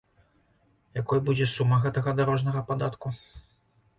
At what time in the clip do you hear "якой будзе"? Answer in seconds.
1.01-1.45